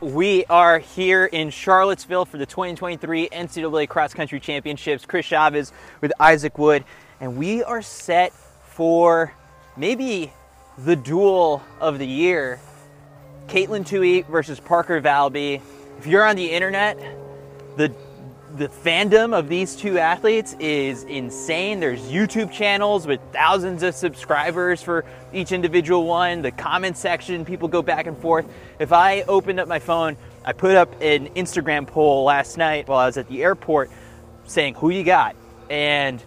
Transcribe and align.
We 0.00 0.44
are 0.44 0.78
here 0.78 1.24
in 1.24 1.50
Charlottesville 1.50 2.24
for 2.24 2.38
the 2.38 2.46
2023 2.46 3.30
NCAA 3.30 3.88
Cross 3.88 4.14
Country 4.14 4.38
Championships. 4.38 5.04
Chris 5.04 5.26
Chavez 5.26 5.72
with 6.00 6.12
Isaac 6.20 6.56
Wood, 6.56 6.84
and 7.20 7.36
we 7.36 7.64
are 7.64 7.82
set 7.82 8.32
for 8.32 9.34
maybe 9.76 10.32
the 10.78 10.94
duel 10.94 11.64
of 11.80 11.98
the 11.98 12.06
year. 12.06 12.60
Katelyn 13.48 13.84
Tuohy 13.84 14.24
versus 14.28 14.60
Parker 14.60 15.00
Valby. 15.00 15.60
If 15.98 16.06
you're 16.06 16.24
on 16.24 16.36
the 16.36 16.48
internet, 16.48 16.96
the 17.76 17.92
the 18.56 18.68
fandom 18.68 19.36
of 19.36 19.48
these 19.48 19.76
two 19.76 19.98
athletes 19.98 20.56
is 20.58 21.04
insane. 21.04 21.80
There's 21.80 22.00
YouTube 22.02 22.50
channels 22.50 23.06
with 23.06 23.20
thousands 23.32 23.82
of 23.82 23.94
subscribers 23.94 24.82
for 24.82 25.04
each 25.32 25.52
individual 25.52 26.06
one. 26.06 26.42
The 26.42 26.50
comment 26.50 26.96
section, 26.96 27.44
people 27.44 27.68
go 27.68 27.82
back 27.82 28.06
and 28.06 28.16
forth. 28.16 28.46
If 28.78 28.92
I 28.92 29.22
opened 29.22 29.60
up 29.60 29.68
my 29.68 29.78
phone, 29.78 30.16
I 30.44 30.52
put 30.52 30.76
up 30.76 30.92
an 31.02 31.28
Instagram 31.34 31.86
poll 31.86 32.24
last 32.24 32.56
night 32.56 32.88
while 32.88 32.98
I 32.98 33.06
was 33.06 33.18
at 33.18 33.28
the 33.28 33.42
airport 33.42 33.90
saying 34.46 34.74
who 34.74 34.90
you 34.90 35.04
got. 35.04 35.36
And 35.68 36.22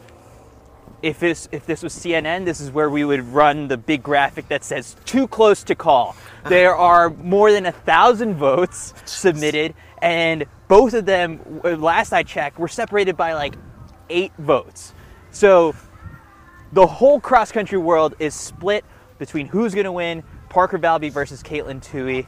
if 1.01 1.19
this 1.19 1.49
if 1.51 1.65
this 1.65 1.81
was 1.81 1.93
CNN, 1.93 2.45
this 2.45 2.59
is 2.61 2.71
where 2.71 2.89
we 2.89 3.03
would 3.03 3.21
run 3.21 3.67
the 3.67 3.77
big 3.77 4.03
graphic 4.03 4.47
that 4.49 4.63
says 4.63 4.95
too 5.05 5.27
close 5.27 5.63
to 5.63 5.75
call. 5.75 6.15
There 6.49 6.75
are 6.75 7.11
more 7.11 7.51
than 7.51 7.67
a 7.67 7.71
thousand 7.71 8.33
votes 8.33 8.95
submitted, 9.05 9.75
and 10.01 10.45
both 10.71 10.93
of 10.93 11.05
them, 11.05 11.41
last 11.65 12.13
I 12.13 12.23
checked, 12.23 12.57
were 12.57 12.69
separated 12.69 13.17
by 13.17 13.33
like 13.33 13.55
eight 14.09 14.31
votes. 14.37 14.93
So 15.31 15.75
the 16.71 16.87
whole 16.87 17.19
cross 17.19 17.51
country 17.51 17.77
world 17.77 18.15
is 18.19 18.33
split 18.33 18.85
between 19.17 19.47
who's 19.47 19.73
going 19.73 19.83
to 19.83 19.91
win 19.91 20.23
Parker 20.47 20.79
Valby 20.79 21.11
versus 21.11 21.43
Katelyn 21.43 21.83
Tuohy. 21.83 22.25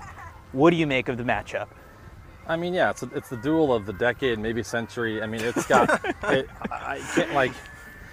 What 0.51 0.71
do 0.71 0.75
you 0.75 0.85
make 0.85 1.07
of 1.07 1.15
the 1.17 1.23
matchup? 1.23 1.67
I 2.45 2.57
mean, 2.57 2.73
yeah, 2.73 2.89
it's 2.89 3.03
a, 3.03 3.09
it's 3.15 3.29
the 3.29 3.37
duel 3.37 3.73
of 3.73 3.85
the 3.85 3.93
decade, 3.93 4.39
maybe 4.39 4.61
century. 4.61 5.23
I 5.23 5.25
mean, 5.25 5.39
it's 5.39 5.65
got 5.65 6.03
it, 6.23 6.49
I 6.69 6.99
can't 7.15 7.33
like 7.33 7.53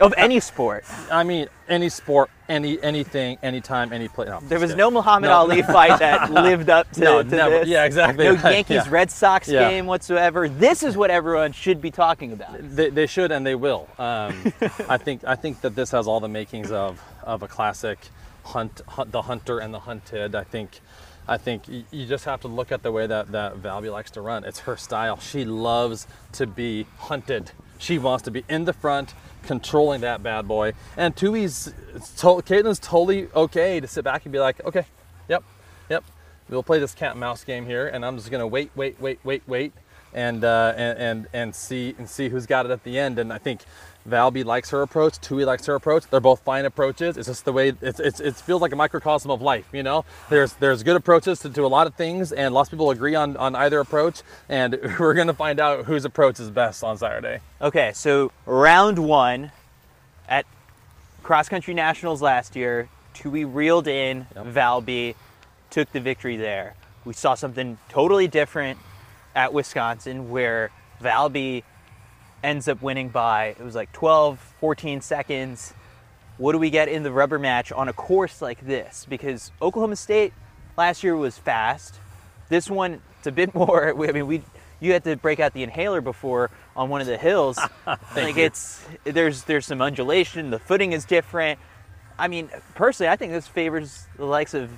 of 0.00 0.14
any 0.16 0.40
sport. 0.40 0.84
I 1.10 1.22
mean, 1.22 1.48
any 1.68 1.88
sport, 1.88 2.30
any 2.48 2.82
anything, 2.82 3.38
anytime, 3.42 3.92
any 3.92 4.08
place. 4.08 4.28
No, 4.28 4.40
there 4.42 4.58
was 4.58 4.74
no 4.74 4.90
Muhammad 4.90 5.28
no. 5.28 5.36
Ali 5.36 5.62
fight 5.62 5.98
that 5.98 6.30
lived 6.32 6.70
up 6.70 6.90
to, 6.92 7.00
no, 7.00 7.22
to 7.22 7.28
never. 7.28 7.58
this. 7.60 7.68
Yeah, 7.68 7.84
exactly. 7.84 8.24
No. 8.24 8.32
Yankees 8.50 8.86
yeah. 8.86 8.90
Red 8.90 9.10
Sox 9.10 9.48
yeah. 9.48 9.68
game 9.68 9.86
whatsoever. 9.86 10.48
This 10.48 10.82
is 10.82 10.96
what 10.96 11.10
everyone 11.10 11.52
should 11.52 11.80
be 11.80 11.90
talking 11.90 12.32
about. 12.32 12.56
They, 12.58 12.90
they 12.90 13.06
should 13.06 13.30
and 13.30 13.46
they 13.46 13.54
will. 13.54 13.88
Um, 13.98 14.52
I 14.88 14.96
think 14.96 15.24
I 15.24 15.36
think 15.36 15.60
that 15.60 15.74
this 15.74 15.90
has 15.90 16.06
all 16.06 16.20
the 16.20 16.28
makings 16.28 16.70
of 16.70 17.00
of 17.22 17.42
a 17.42 17.48
classic 17.48 17.98
hunt, 18.44 18.80
hunt, 18.88 19.12
the 19.12 19.22
hunter 19.22 19.58
and 19.58 19.72
the 19.72 19.80
hunted. 19.80 20.34
I 20.34 20.44
think. 20.44 20.80
I 21.28 21.36
think 21.36 21.68
you 21.68 22.06
just 22.06 22.24
have 22.24 22.40
to 22.40 22.48
look 22.48 22.72
at 22.72 22.82
the 22.82 22.90
way 22.90 23.06
that, 23.06 23.30
that 23.30 23.54
Valby 23.54 23.92
likes 23.92 24.10
to 24.12 24.20
run. 24.20 24.42
It's 24.42 24.60
her 24.60 24.76
style. 24.76 25.20
She 25.20 25.44
loves 25.44 26.08
to 26.32 26.44
be 26.44 26.86
hunted. 26.98 27.52
She 27.80 27.98
wants 27.98 28.22
to 28.24 28.30
be 28.30 28.44
in 28.48 28.66
the 28.66 28.72
front, 28.72 29.14
controlling 29.42 30.02
that 30.02 30.22
bad 30.22 30.46
boy. 30.46 30.74
And 30.96 31.16
Tuohy's, 31.16 31.72
to, 32.18 32.26
Katelyn's 32.42 32.78
totally 32.78 33.28
okay 33.34 33.80
to 33.80 33.88
sit 33.88 34.04
back 34.04 34.26
and 34.26 34.32
be 34.32 34.38
like, 34.38 34.62
okay, 34.64 34.84
yep, 35.28 35.42
yep, 35.88 36.04
we'll 36.50 36.62
play 36.62 36.78
this 36.78 36.94
cat 36.94 37.12
and 37.12 37.20
mouse 37.20 37.42
game 37.42 37.64
here, 37.64 37.88
and 37.88 38.04
I'm 38.04 38.16
just 38.16 38.30
gonna 38.30 38.46
wait, 38.46 38.70
wait, 38.74 39.00
wait, 39.00 39.18
wait, 39.24 39.42
wait, 39.46 39.72
and 40.12 40.44
uh, 40.44 40.74
and 40.76 40.98
and 40.98 41.26
and 41.32 41.54
see 41.54 41.94
and 41.96 42.08
see 42.08 42.28
who's 42.28 42.46
got 42.46 42.66
it 42.66 42.70
at 42.70 42.84
the 42.84 42.98
end. 42.98 43.18
And 43.18 43.32
I 43.32 43.38
think 43.38 43.62
Valby 44.08 44.44
likes 44.44 44.70
her 44.70 44.82
approach. 44.82 45.20
Tuohy 45.20 45.44
likes 45.44 45.66
her 45.66 45.74
approach. 45.74 46.04
They're 46.06 46.20
both 46.20 46.40
fine 46.40 46.64
approaches. 46.64 47.16
It's 47.16 47.28
just 47.28 47.44
the 47.44 47.52
way 47.52 47.72
it's, 47.80 48.00
it's, 48.00 48.20
it 48.20 48.36
feels 48.36 48.62
like 48.62 48.72
a 48.72 48.76
microcosm 48.76 49.30
of 49.30 49.42
life. 49.42 49.68
You 49.72 49.82
know, 49.82 50.04
there's 50.28 50.54
there's 50.54 50.82
good 50.82 50.96
approaches 50.96 51.40
to, 51.40 51.50
to 51.50 51.64
a 51.64 51.68
lot 51.68 51.86
of 51.86 51.94
things, 51.94 52.32
and 52.32 52.54
lots 52.54 52.68
of 52.68 52.72
people 52.72 52.90
agree 52.90 53.14
on 53.14 53.36
on 53.36 53.54
either 53.54 53.78
approach. 53.80 54.22
And 54.48 54.78
we're 54.98 55.14
gonna 55.14 55.34
find 55.34 55.60
out 55.60 55.84
whose 55.84 56.04
approach 56.04 56.40
is 56.40 56.50
best 56.50 56.82
on 56.82 56.96
Saturday. 56.98 57.40
Okay, 57.60 57.92
so 57.94 58.32
round 58.46 58.98
one 58.98 59.52
at 60.28 60.46
cross 61.22 61.48
country 61.48 61.75
nationals 61.75 62.22
last 62.22 62.56
year, 62.56 62.88
Tuohy 63.14 63.48
reeled 63.52 63.86
in. 63.86 64.26
Yep. 64.34 64.46
Valby 64.46 65.14
took 65.69 65.92
the 65.92 66.00
victory 66.00 66.36
there. 66.36 66.75
We 67.04 67.14
saw 67.14 67.34
something 67.34 67.78
totally 67.88 68.28
different 68.28 68.78
at 69.34 69.52
Wisconsin, 69.52 70.30
where 70.30 70.70
Valby 71.02 71.62
ends 72.42 72.68
up 72.68 72.82
winning 72.82 73.08
by, 73.08 73.46
it 73.46 73.60
was 73.60 73.74
like 73.74 73.92
12, 73.92 74.38
14 74.60 75.00
seconds. 75.00 75.74
What 76.38 76.52
do 76.52 76.58
we 76.58 76.70
get 76.70 76.88
in 76.88 77.02
the 77.02 77.12
rubber 77.12 77.38
match 77.38 77.70
on 77.72 77.88
a 77.88 77.92
course 77.92 78.40
like 78.40 78.66
this? 78.66 79.06
Because 79.08 79.52
Oklahoma 79.60 79.96
State 79.96 80.32
last 80.76 81.04
year 81.04 81.16
was 81.16 81.36
fast. 81.36 81.96
This 82.48 82.70
one, 82.70 83.02
it's 83.18 83.26
a 83.26 83.32
bit 83.32 83.54
more, 83.54 83.90
I 83.90 84.12
mean, 84.12 84.26
we, 84.26 84.42
you 84.80 84.92
had 84.92 85.04
to 85.04 85.16
break 85.16 85.40
out 85.40 85.52
the 85.52 85.62
inhaler 85.62 86.00
before 86.00 86.50
on 86.74 86.88
one 86.88 87.00
of 87.00 87.06
the 87.06 87.18
hills. 87.18 87.58
like 87.86 88.36
you. 88.36 88.44
it's, 88.44 88.84
there's, 89.04 89.44
there's 89.44 89.66
some 89.66 89.82
undulation, 89.82 90.50
the 90.50 90.58
footing 90.58 90.92
is 90.92 91.04
different. 91.04 91.58
I 92.18 92.28
mean, 92.28 92.50
personally, 92.74 93.08
I 93.08 93.16
think 93.16 93.32
this 93.32 93.46
favors 93.46 94.06
the 94.16 94.26
likes 94.26 94.54
of 94.54 94.70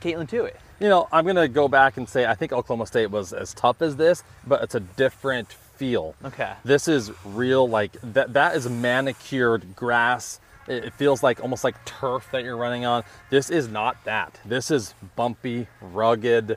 Katelyn 0.00 0.28
Tuohy. 0.28 0.54
You 0.80 0.88
know, 0.88 1.08
I'm 1.12 1.24
going 1.24 1.36
to 1.36 1.48
go 1.48 1.68
back 1.68 1.96
and 1.96 2.08
say 2.08 2.26
I 2.26 2.34
think 2.34 2.52
Oklahoma 2.52 2.86
State 2.86 3.10
was 3.10 3.32
as 3.32 3.54
tough 3.54 3.82
as 3.82 3.96
this, 3.96 4.24
but 4.46 4.62
it's 4.62 4.74
a 4.74 4.80
different 4.80 5.54
feel. 5.82 6.14
Okay. 6.24 6.52
This 6.64 6.86
is 6.86 7.10
real 7.24 7.68
like 7.68 7.96
that 8.04 8.34
that 8.34 8.54
is 8.54 8.68
manicured 8.68 9.74
grass. 9.74 10.38
It 10.68 10.92
feels 10.92 11.24
like 11.24 11.40
almost 11.40 11.64
like 11.64 11.84
turf 11.84 12.28
that 12.30 12.44
you're 12.44 12.56
running 12.56 12.84
on. 12.84 13.02
This 13.30 13.50
is 13.50 13.66
not 13.66 13.96
that. 14.04 14.38
This 14.44 14.70
is 14.70 14.94
bumpy, 15.16 15.66
rugged. 15.80 16.56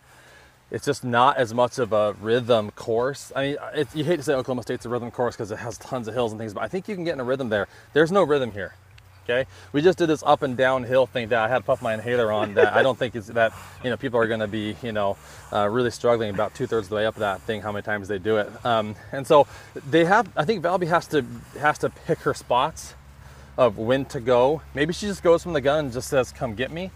It's 0.70 0.86
just 0.86 1.04
not 1.04 1.38
as 1.38 1.56
much 1.56 1.80
of 1.80 1.92
a 1.92 2.14
rhythm 2.22 2.70
course. 2.70 3.32
I 3.36 3.42
mean, 3.42 3.58
it, 3.74 3.88
you 3.96 4.04
hate 4.04 4.18
to 4.18 4.24
say 4.24 4.34
Oklahoma 4.36 4.62
State's 4.62 4.86
a 4.86 4.90
rhythm 4.90 5.10
course 5.10 5.36
because 5.36 5.50
it 5.50 5.58
has 5.58 5.80
tons 5.80 6.08
of 6.08 6.14
hills 6.14 6.32
and 6.32 6.40
things, 6.40 6.54
but 6.54 6.62
I 6.62 6.68
think 6.68 6.88
you 6.88 6.94
can 6.94 7.04
get 7.04 7.14
in 7.14 7.20
a 7.20 7.24
rhythm 7.24 7.50
there. 7.50 7.68
There's 7.94 8.12
no 8.12 8.22
rhythm 8.22 8.52
here. 8.52 8.76
Okay, 9.28 9.48
we 9.72 9.82
just 9.82 9.98
did 9.98 10.06
this 10.06 10.22
up 10.24 10.44
and 10.44 10.56
down 10.56 10.84
hill 10.84 11.08
thing 11.08 11.30
that 11.30 11.40
I 11.40 11.48
had 11.48 11.58
to 11.58 11.64
puff 11.64 11.82
my 11.82 11.96
inhaler 11.96 12.32
on. 12.32 12.54
That 12.54 12.76
I 12.76 12.84
don't 12.84 12.98
think 13.00 13.16
is 13.16 13.26
that 13.28 13.54
you 13.84 13.90
know 13.90 13.98
people 13.98 14.20
are 14.20 14.28
going 14.28 14.40
to 14.40 14.48
be 14.48 14.76
you 14.84 14.92
know 14.92 15.18
uh, 15.52 15.68
really 15.68 15.90
struggling 15.90 16.30
about 16.30 16.54
two 16.54 16.68
thirds 16.68 16.86
of 16.86 16.90
the 16.92 16.96
way 16.98 17.08
up 17.08 17.16
that 17.16 17.42
thing. 17.42 17.62
How 17.62 17.72
many 17.72 17.82
times 17.82 18.08
they 18.08 18.20
do 18.20 18.38
it, 18.38 18.66
um, 18.66 18.96
and 19.12 19.26
so 19.26 19.48
they 19.90 20.06
have. 20.06 20.30
I 20.38 20.46
think 20.46 20.64
Valby 20.64 20.88
has 20.88 21.08
to 21.08 21.26
has 21.60 21.80
to 21.80 21.90
pick 21.90 22.20
her 22.20 22.36
spots 22.36 22.94
of 23.58 23.80
when 23.80 24.06
to 24.06 24.20
go. 24.20 24.62
Maybe 24.76 24.94
she 24.94 25.08
just 25.08 25.24
goes 25.24 25.42
from 25.42 25.54
the 25.54 25.62
gun 25.62 25.86
and 25.86 25.94
just 25.94 26.08
says, 26.08 26.32
"Come 26.32 26.54
get 26.54 26.72
me." 26.72 26.92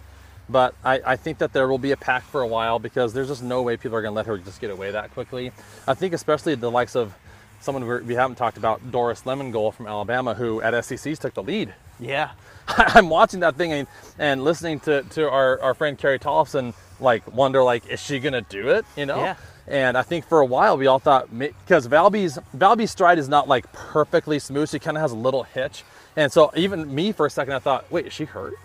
But 0.47 0.75
I, 0.83 1.01
I 1.05 1.15
think 1.15 1.39
that 1.39 1.53
there 1.53 1.67
will 1.67 1.77
be 1.79 1.91
a 1.91 1.97
pack 1.97 2.23
for 2.23 2.41
a 2.41 2.47
while 2.47 2.77
because 2.77 3.13
there's 3.13 3.27
just 3.27 3.43
no 3.43 3.61
way 3.63 3.77
people 3.77 3.97
are 3.97 4.01
going 4.01 4.11
to 4.11 4.15
let 4.15 4.25
her 4.25 4.37
just 4.37 4.61
get 4.61 4.71
away 4.71 4.91
that 4.91 5.13
quickly. 5.13 5.51
I 5.87 5.93
think 5.93 6.13
especially 6.13 6.55
the 6.55 6.71
likes 6.71 6.95
of 6.95 7.13
someone 7.61 8.05
we 8.05 8.15
haven't 8.15 8.35
talked 8.35 8.57
about, 8.57 8.91
Doris 8.91 9.23
Lemngole 9.23 9.73
from 9.73 9.87
Alabama, 9.87 10.33
who 10.33 10.61
at 10.61 10.73
SECs 10.85 11.19
took 11.19 11.33
the 11.33 11.43
lead 11.43 11.73
yeah. 11.99 12.31
I'm 12.67 13.09
watching 13.09 13.41
that 13.41 13.55
thing 13.55 13.73
and, 13.73 13.87
and 14.17 14.43
listening 14.43 14.79
to, 14.81 15.03
to 15.03 15.29
our, 15.29 15.61
our 15.61 15.73
friend 15.73 15.97
Carrie 15.97 16.19
Tollefson, 16.19 16.73
like, 16.99 17.31
wonder, 17.33 17.63
like, 17.63 17.87
is 17.87 17.99
she 17.99 18.19
going 18.19 18.33
to 18.33 18.41
do 18.41 18.69
it? 18.69 18.85
You 18.95 19.05
know? 19.05 19.17
Yeah. 19.17 19.35
And 19.67 19.97
I 19.97 20.01
think 20.01 20.25
for 20.27 20.39
a 20.39 20.45
while 20.45 20.77
we 20.77 20.87
all 20.87 20.99
thought, 20.99 21.27
because 21.37 21.85
Valby's, 21.85 22.39
Valby's 22.53 22.89
stride 22.89 23.19
is 23.19 23.29
not 23.29 23.47
like 23.47 23.71
perfectly 23.71 24.39
smooth. 24.39 24.67
She 24.67 24.79
kind 24.79 24.97
of 24.97 25.01
has 25.01 25.11
a 25.11 25.15
little 25.15 25.43
hitch. 25.43 25.83
And 26.15 26.31
so 26.31 26.51
even 26.55 26.93
me 26.93 27.11
for 27.11 27.27
a 27.27 27.29
second, 27.29 27.53
I 27.53 27.59
thought, 27.59 27.91
wait, 27.91 28.07
is 28.07 28.13
she 28.13 28.25
hurt? 28.25 28.55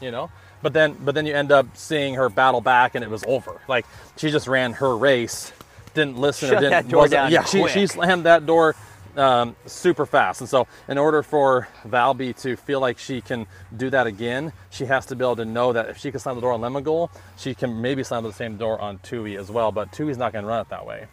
You 0.00 0.10
know? 0.10 0.30
But 0.62 0.72
then, 0.72 0.96
but 1.04 1.14
then 1.14 1.26
you 1.26 1.34
end 1.34 1.52
up 1.52 1.76
seeing 1.76 2.14
her 2.14 2.30
battle 2.30 2.62
back 2.62 2.94
and 2.94 3.04
it 3.04 3.10
was 3.10 3.22
over. 3.24 3.60
Like 3.68 3.84
she 4.16 4.30
just 4.30 4.48
ran 4.48 4.72
her 4.74 4.96
race, 4.96 5.52
didn't 5.94 6.18
listen 6.18 6.48
Shut 6.48 6.58
or 6.58 6.60
didn't, 6.60 6.70
that 6.70 6.88
door 6.88 7.08
down 7.08 7.30
yeah, 7.30 7.44
she, 7.44 7.60
quick. 7.60 7.72
she 7.72 7.86
slammed 7.86 8.24
that 8.24 8.46
door 8.46 8.74
um, 9.16 9.56
super 9.66 10.06
fast. 10.06 10.40
And 10.40 10.50
so, 10.50 10.66
in 10.88 10.98
order 10.98 11.22
for 11.22 11.68
Valby 11.86 12.36
to 12.42 12.56
feel 12.56 12.80
like 12.80 12.98
she 12.98 13.20
can 13.20 13.46
do 13.76 13.90
that 13.90 14.06
again, 14.06 14.52
she 14.70 14.86
has 14.86 15.06
to 15.06 15.16
be 15.16 15.24
able 15.24 15.36
to 15.36 15.44
know 15.44 15.72
that 15.72 15.88
if 15.88 15.98
she 15.98 16.10
can 16.10 16.20
slam 16.20 16.36
the 16.36 16.40
door 16.40 16.52
on 16.52 16.60
Lemngole, 16.60 17.10
she 17.36 17.54
can 17.54 17.80
maybe 17.80 18.02
slam 18.02 18.24
the 18.24 18.32
same 18.32 18.56
door 18.56 18.80
on 18.80 18.98
Tuohy 18.98 19.38
as 19.38 19.50
well. 19.50 19.72
But 19.72 19.92
Tuohy's 19.92 20.18
not 20.18 20.32
going 20.32 20.44
to 20.44 20.48
run 20.48 20.60
it 20.60 20.68
that 20.70 20.86
way. 20.86 21.06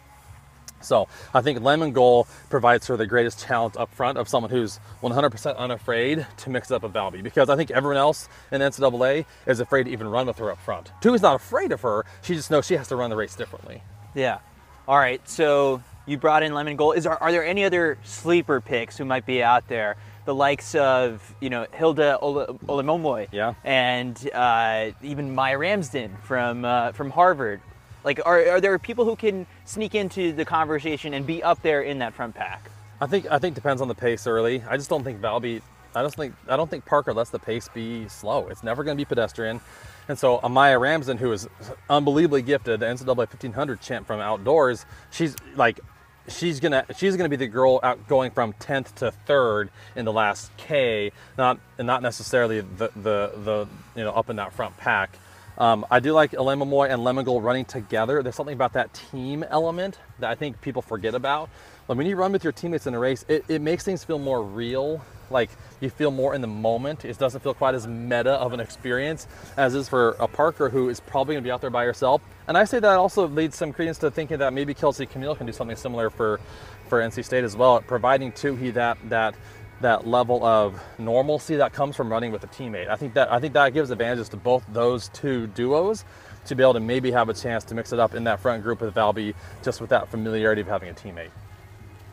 So 0.80 1.06
I 1.32 1.42
think 1.42 1.60
Lemngole 1.60 2.26
provides 2.50 2.88
her 2.88 2.96
the 2.96 3.06
greatest 3.06 3.46
challenge 3.46 3.76
up 3.76 3.94
front 3.94 4.18
of 4.18 4.28
someone 4.28 4.50
who's 4.50 4.80
100% 5.00 5.56
unafraid 5.56 6.26
to 6.38 6.50
mix 6.50 6.72
it 6.72 6.74
up 6.74 6.82
a 6.82 6.88
Valby 6.88 7.22
because 7.22 7.48
I 7.48 7.54
think 7.54 7.70
everyone 7.70 7.98
else 7.98 8.28
in 8.50 8.60
NCAA 8.60 9.24
is 9.46 9.60
afraid 9.60 9.84
to 9.84 9.90
even 9.90 10.08
run 10.08 10.26
with 10.26 10.38
her 10.38 10.50
up 10.50 10.58
front. 10.58 10.90
Tuohy's 11.00 11.22
not 11.22 11.36
afraid 11.36 11.70
of 11.70 11.80
her; 11.82 12.04
she 12.22 12.34
just 12.34 12.50
knows 12.50 12.66
she 12.66 12.74
has 12.74 12.88
to 12.88 12.96
run 12.96 13.10
the 13.10 13.16
race 13.16 13.36
differently. 13.36 13.82
Yeah. 14.14 14.38
All 14.88 14.98
right. 14.98 15.26
So 15.28 15.82
you 16.06 16.18
brought 16.18 16.42
in 16.42 16.52
Lemngole. 16.52 16.96
Is 16.96 17.04
there, 17.04 17.22
are 17.22 17.30
there 17.30 17.44
any 17.44 17.64
other 17.64 17.98
sleeper 18.02 18.60
picks 18.60 18.98
who 18.98 19.04
might 19.04 19.26
be 19.26 19.42
out 19.42 19.68
there? 19.68 19.96
The 20.24 20.34
likes 20.34 20.76
of 20.76 21.34
you 21.40 21.50
know 21.50 21.66
Hilda 21.72 22.18
Olemomoi, 22.22 23.26
yeah, 23.32 23.54
and 23.64 24.16
uh, 24.32 24.90
even 25.02 25.34
Maia 25.34 25.58
Ramsden 25.58 26.16
from 26.22 26.64
uh, 26.64 26.92
from 26.92 27.10
Harvard. 27.10 27.60
Like, 28.04 28.20
are, 28.24 28.48
are 28.48 28.60
there 28.60 28.78
people 28.78 29.04
who 29.04 29.16
can 29.16 29.46
sneak 29.64 29.94
into 29.94 30.32
the 30.32 30.44
conversation 30.44 31.14
and 31.14 31.26
be 31.26 31.42
up 31.42 31.62
there 31.62 31.82
in 31.82 31.98
that 32.00 32.14
front 32.14 32.34
pack? 32.34 32.70
I 33.00 33.06
think 33.06 33.26
I 33.30 33.40
think 33.40 33.56
depends 33.56 33.82
on 33.82 33.88
the 33.88 33.96
pace 33.96 34.28
early. 34.28 34.62
I 34.68 34.76
just 34.76 34.88
don't 34.88 35.02
think 35.02 35.20
Valby. 35.20 35.60
I 35.94 36.02
don't 36.02 36.14
think 36.14 36.34
I 36.48 36.56
don't 36.56 36.70
think 36.70 36.84
Parker 36.84 37.12
lets 37.12 37.30
the 37.30 37.38
pace 37.38 37.68
be 37.72 38.08
slow. 38.08 38.48
It's 38.48 38.62
never 38.62 38.84
going 38.84 38.96
to 38.96 39.00
be 39.00 39.06
pedestrian. 39.06 39.60
And 40.08 40.18
so 40.18 40.38
Amaya 40.38 40.80
Ramsden, 40.80 41.18
who 41.18 41.32
is 41.32 41.48
unbelievably 41.88 42.42
gifted, 42.42 42.80
the 42.80 42.86
NCAA 42.86 43.16
1500 43.16 43.80
champ 43.80 44.06
from 44.06 44.20
outdoors, 44.20 44.84
she's 45.10 45.36
like, 45.54 45.80
she's 46.28 46.60
gonna 46.60 46.84
she's 46.96 47.16
gonna 47.16 47.28
be 47.28 47.36
the 47.36 47.46
girl 47.46 47.80
out 47.82 48.06
going 48.08 48.30
from 48.30 48.52
10th 48.54 48.94
to 48.96 49.10
third 49.10 49.70
in 49.96 50.04
the 50.04 50.12
last 50.12 50.50
K, 50.56 51.12
not 51.38 51.58
and 51.78 51.86
not 51.86 52.02
necessarily 52.02 52.60
the 52.60 52.90
the 52.96 53.32
the 53.36 53.68
you 53.96 54.04
know 54.04 54.12
up 54.12 54.30
in 54.30 54.36
that 54.36 54.52
front 54.52 54.76
pack. 54.76 55.18
Um, 55.58 55.86
I 55.90 56.00
do 56.00 56.12
like 56.12 56.32
Olemomoi 56.32 56.90
and 56.90 57.02
Lemngole 57.02 57.42
running 57.42 57.64
together. 57.64 58.22
There's 58.22 58.34
something 58.34 58.54
about 58.54 58.72
that 58.72 58.92
team 58.94 59.44
element 59.44 59.98
that 60.18 60.30
I 60.30 60.34
think 60.34 60.60
people 60.60 60.82
forget 60.82 61.14
about. 61.14 61.50
When 61.86 62.06
you 62.06 62.16
run 62.16 62.32
with 62.32 62.42
your 62.42 62.52
teammates 62.52 62.86
in 62.86 62.94
a 62.94 62.98
race, 62.98 63.24
it, 63.28 63.44
it 63.48 63.60
makes 63.60 63.84
things 63.84 64.02
feel 64.02 64.18
more 64.18 64.42
real. 64.42 65.04
Like 65.30 65.50
you 65.80 65.90
feel 65.90 66.10
more 66.10 66.34
in 66.34 66.40
the 66.40 66.46
moment. 66.46 67.04
It 67.04 67.18
doesn't 67.18 67.40
feel 67.42 67.54
quite 67.54 67.74
as 67.74 67.86
meta 67.86 68.32
of 68.32 68.52
an 68.52 68.60
experience 68.60 69.26
as 69.56 69.74
is 69.74 69.88
for 69.88 70.10
a 70.20 70.28
Parker 70.28 70.68
who 70.68 70.88
is 70.88 71.00
probably 71.00 71.34
going 71.34 71.42
to 71.44 71.46
be 71.46 71.50
out 71.50 71.60
there 71.60 71.70
by 71.70 71.84
herself. 71.84 72.22
And 72.48 72.56
I 72.56 72.64
say 72.64 72.80
that 72.80 72.96
also 72.96 73.28
leads 73.28 73.56
some 73.56 73.72
credence 73.72 73.98
to 73.98 74.10
thinking 74.10 74.38
that 74.38 74.52
maybe 74.52 74.74
Kelsey 74.74 75.06
Chmiel 75.06 75.36
can 75.36 75.46
do 75.46 75.52
something 75.52 75.76
similar 75.76 76.10
for, 76.10 76.40
for 76.88 77.00
NC 77.00 77.24
State 77.24 77.44
as 77.44 77.56
well, 77.56 77.80
providing 77.80 78.32
Tuohy 78.32 78.72
that 78.74 78.98
that 79.08 79.34
that 79.82 80.06
level 80.06 80.44
of 80.44 80.80
normalcy 80.98 81.56
that 81.56 81.72
comes 81.72 81.94
from 81.96 82.10
running 82.10 82.32
with 82.32 82.42
a 82.44 82.48
teammate. 82.48 82.88
I 82.88 82.96
think 82.96 83.14
that 83.14 83.30
I 83.30 83.38
think 83.38 83.54
that 83.54 83.72
gives 83.72 83.90
advantages 83.90 84.28
to 84.30 84.36
both 84.36 84.64
those 84.72 85.08
two 85.10 85.46
duos 85.48 86.04
to 86.46 86.54
be 86.54 86.62
able 86.62 86.74
to 86.74 86.80
maybe 86.80 87.10
have 87.12 87.28
a 87.28 87.34
chance 87.34 87.64
to 87.64 87.74
mix 87.74 87.92
it 87.92 87.98
up 87.98 88.14
in 88.14 88.24
that 88.24 88.40
front 88.40 88.62
group 88.62 88.80
with 88.80 88.94
Valby 88.94 89.34
just 89.62 89.80
with 89.80 89.90
that 89.90 90.08
familiarity 90.08 90.60
of 90.60 90.66
having 90.66 90.88
a 90.88 90.94
teammate. 90.94 91.30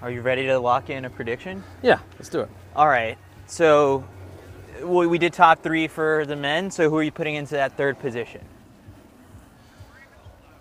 Are 0.01 0.11
you 0.11 0.21
ready 0.21 0.45
to 0.45 0.57
lock 0.59 0.89
in 0.89 1.05
a 1.05 1.09
prediction? 1.09 1.63
Yeah, 1.81 1.99
let's 2.13 2.29
do 2.29 2.41
it. 2.41 2.49
All 2.75 2.87
right. 2.87 3.17
So 3.47 4.03
we 4.83 5.07
we 5.07 5.17
did 5.17 5.33
top 5.33 5.63
three 5.63 5.87
for 5.87 6.25
the 6.25 6.35
men. 6.35 6.71
So 6.71 6.89
who 6.89 6.97
are 6.97 7.03
you 7.03 7.11
putting 7.11 7.35
into 7.35 7.55
that 7.55 7.75
third 7.75 7.99
position? 7.99 8.41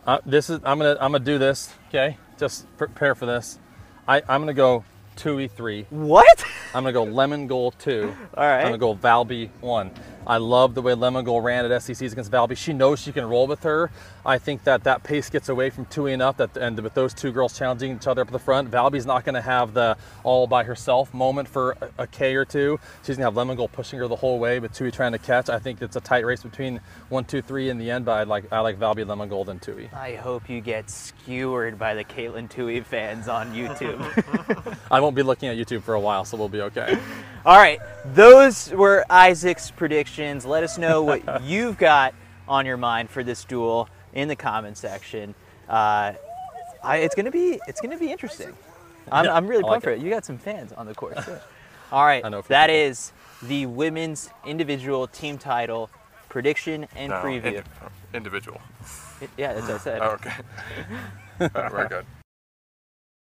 Uh, 0.06 0.18
this 0.24 0.48
is 0.48 0.60
I'm 0.64 0.78
gonna 0.78 0.96
I'm 1.00 1.12
gonna 1.12 1.20
do 1.20 1.38
this. 1.38 1.72
Okay, 1.88 2.16
just 2.38 2.66
prepare 2.78 3.14
for 3.14 3.26
this. 3.26 3.58
I 4.06 4.22
I'm 4.28 4.40
gonna 4.40 4.54
go 4.54 4.84
two 5.16 5.38
e 5.40 5.48
three. 5.48 5.86
What? 5.90 6.44
I'm 6.74 6.84
gonna 6.84 6.92
go 6.92 7.06
Lemngole 7.06 7.76
two. 7.78 8.14
All 8.36 8.44
right. 8.44 8.60
I'm 8.60 8.66
gonna 8.66 8.78
go 8.78 8.94
Valby 8.94 9.50
one. 9.60 9.90
I 10.28 10.36
love 10.36 10.74
the 10.74 10.82
way 10.82 10.92
Lemngole 10.92 11.42
ran 11.42 11.64
at 11.64 11.82
SECs 11.82 12.12
against 12.12 12.30
Valby. 12.30 12.54
She 12.54 12.74
knows 12.74 13.00
she 13.00 13.12
can 13.12 13.24
roll 13.24 13.46
with 13.46 13.62
her. 13.62 13.90
I 14.26 14.36
think 14.36 14.64
that 14.64 14.84
that 14.84 15.02
pace 15.02 15.30
gets 15.30 15.48
away 15.48 15.70
from 15.70 15.86
Tuohy 15.86 16.12
enough 16.12 16.36
that, 16.36 16.54
and 16.58 16.78
with 16.80 16.92
those 16.92 17.14
two 17.14 17.32
girls 17.32 17.56
challenging 17.56 17.96
each 17.96 18.06
other 18.06 18.20
up 18.20 18.28
at 18.28 18.32
the 18.32 18.38
front, 18.38 18.70
Valby's 18.70 19.06
not 19.06 19.24
going 19.24 19.36
to 19.36 19.40
have 19.40 19.72
the 19.72 19.96
all 20.24 20.46
by 20.46 20.64
herself 20.64 21.14
moment 21.14 21.48
for 21.48 21.78
a, 21.98 22.02
a 22.02 22.06
K 22.06 22.34
or 22.34 22.44
two. 22.44 22.78
She's 23.06 23.16
going 23.16 23.34
to 23.34 23.40
have 23.40 23.48
Lemngole 23.48 23.72
pushing 23.72 23.98
her 24.00 24.06
the 24.06 24.16
whole 24.16 24.38
way, 24.38 24.58
but 24.58 24.72
Tuohy 24.72 24.92
trying 24.92 25.12
to 25.12 25.18
catch. 25.18 25.48
I 25.48 25.58
think 25.58 25.80
it's 25.80 25.96
a 25.96 26.00
tight 26.00 26.26
race 26.26 26.42
between 26.42 26.80
one, 27.08 27.24
two, 27.24 27.40
three 27.40 27.70
in 27.70 27.78
the 27.78 27.90
end, 27.90 28.04
but 28.04 28.12
I 28.12 28.24
like 28.24 28.52
I 28.52 28.60
like 28.60 28.78
Valby, 28.78 29.06
Lemngole, 29.06 29.48
and 29.48 29.62
Tuohy. 29.62 29.90
I 29.94 30.16
hope 30.16 30.50
you 30.50 30.60
get 30.60 30.90
skewered 30.90 31.78
by 31.78 31.94
the 31.94 32.04
Katelyn 32.04 32.50
Tuohy 32.50 32.84
fans 32.84 33.28
on 33.28 33.54
YouTube. 33.54 34.76
I 34.90 35.00
won't 35.00 35.16
be 35.16 35.22
looking 35.22 35.48
at 35.48 35.56
YouTube 35.56 35.82
for 35.82 35.94
a 35.94 36.00
while, 36.00 36.26
so 36.26 36.36
we'll 36.36 36.50
be 36.50 36.60
okay. 36.60 36.98
All 37.48 37.56
right, 37.56 37.80
those 38.04 38.70
were 38.72 39.06
Isaac's 39.08 39.70
predictions. 39.70 40.44
Let 40.44 40.62
us 40.64 40.76
know 40.76 41.02
what 41.02 41.42
you've 41.42 41.78
got 41.78 42.12
on 42.46 42.66
your 42.66 42.76
mind 42.76 43.08
for 43.08 43.24
this 43.24 43.42
duel 43.46 43.88
in 44.12 44.28
the 44.28 44.36
comment 44.36 44.76
section. 44.76 45.34
Uh, 45.66 46.12
I, 46.84 46.98
it's 46.98 47.14
gonna 47.14 47.30
be 47.30 47.58
it's 47.66 47.80
gonna 47.80 47.96
be 47.96 48.12
interesting. 48.12 48.52
I'm, 49.10 49.24
Yeah, 49.24 49.32
I'm 49.34 49.46
really 49.46 49.62
I 49.64 49.66
like 49.66 49.70
pumped 49.76 49.84
for 49.84 49.90
it. 49.92 50.00
it. 50.00 50.04
You 50.04 50.10
got 50.10 50.26
some 50.26 50.36
fans 50.36 50.72
on 50.74 50.84
the 50.84 50.94
course. 50.94 51.24
too. 51.24 51.38
All 51.90 52.04
right, 52.04 52.22
I 52.24 52.28
know 52.28 52.40
a 52.40 52.48
that 52.48 52.66
people. 52.66 52.82
is 52.82 53.12
the 53.40 53.64
women's 53.64 54.28
individual 54.44 55.06
team 55.06 55.38
title 55.38 55.88
prediction 56.28 56.86
and 56.96 57.08
No, 57.08 57.16
preview. 57.22 57.44
indi- 57.46 57.62
individual. 58.12 58.60
yeah, 59.38 59.54
that's 59.54 59.66
what 59.68 59.74
I 59.76 59.78
said. 59.78 60.02
Oh, 60.02 60.10
okay. 60.10 60.32
All 61.40 61.48
right, 61.62 61.72
very 61.72 61.88
good. 61.88 62.04